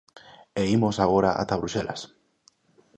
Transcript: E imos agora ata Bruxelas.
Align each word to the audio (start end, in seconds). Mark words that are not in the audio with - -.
E 0.61 0.63
imos 0.75 0.97
agora 1.05 1.29
ata 1.41 1.59
Bruxelas. 1.61 2.01